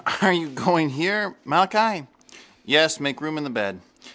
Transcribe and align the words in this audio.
—Are 0.23 0.33
you 0.33 0.49
going 0.49 0.85
in 0.89 0.95
here, 0.95 1.35
Malachi? 1.45 2.07
—Yes. 2.65 2.99
Make 2.99 3.21
room 3.21 3.37
in 3.37 3.43
the 3.43 3.51
bed. 3.51 3.81